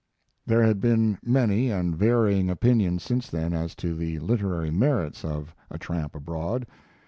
[0.47, 5.53] There have been many and varying opinions since then as to the literary merits of
[5.69, 6.65] 'A Tramp Abroad'.